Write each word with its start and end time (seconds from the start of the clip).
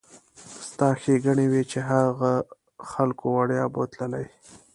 ستا 0.69 0.87
ښېګڼې 1.01 1.45
وي 1.51 1.63
چې 1.71 1.79
هغو 1.89 2.33
خلکو 2.89 3.25
وړیا 3.35 3.63
بوتللې. 3.73 4.25